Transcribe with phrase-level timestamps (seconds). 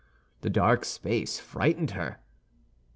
[0.39, 2.17] The dark space frightened her.